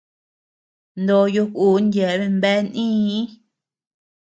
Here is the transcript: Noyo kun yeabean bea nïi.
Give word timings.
Noyo 1.05 1.43
kun 1.55 1.83
yeabean 1.95 2.35
bea 2.41 2.59
nïi. 2.63 3.19